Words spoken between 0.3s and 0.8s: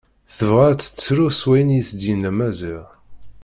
Tebɣa ad